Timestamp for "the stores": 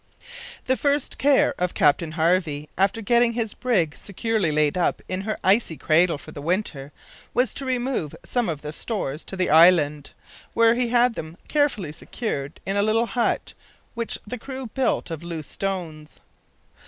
8.63-9.23